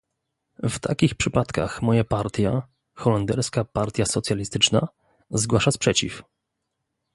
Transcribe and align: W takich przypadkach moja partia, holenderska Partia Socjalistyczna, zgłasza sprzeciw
W 0.63 0.79
takich 0.79 1.15
przypadkach 1.15 1.81
moja 1.81 2.03
partia, 2.03 2.67
holenderska 2.95 3.65
Partia 3.65 4.05
Socjalistyczna, 4.05 4.87
zgłasza 5.29 5.71
sprzeciw 5.71 6.23